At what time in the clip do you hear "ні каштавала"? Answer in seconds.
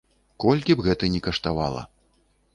1.17-1.87